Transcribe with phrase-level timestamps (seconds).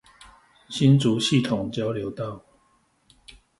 [0.67, 2.43] 新竹系統交流道